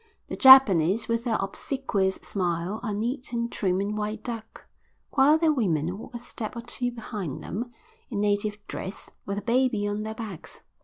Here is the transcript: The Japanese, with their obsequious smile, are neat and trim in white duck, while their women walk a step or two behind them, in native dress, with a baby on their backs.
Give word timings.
The 0.29 0.35
Japanese, 0.35 1.07
with 1.07 1.25
their 1.25 1.37
obsequious 1.39 2.15
smile, 2.15 2.79
are 2.81 2.91
neat 2.91 3.31
and 3.33 3.51
trim 3.51 3.79
in 3.81 3.95
white 3.95 4.23
duck, 4.23 4.65
while 5.11 5.37
their 5.37 5.53
women 5.53 5.95
walk 5.95 6.15
a 6.15 6.19
step 6.19 6.55
or 6.55 6.61
two 6.61 6.89
behind 6.91 7.43
them, 7.43 7.71
in 8.09 8.19
native 8.19 8.57
dress, 8.65 9.11
with 9.27 9.37
a 9.37 9.43
baby 9.43 9.87
on 9.87 10.01
their 10.01 10.15
backs. 10.15 10.63